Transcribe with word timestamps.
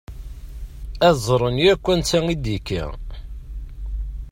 Ad 1.07 1.15
ẓṛen 1.27 1.57
akk 1.71 1.85
ansa 1.93 2.19
i 2.33 2.35
d-yekka. 2.43 2.85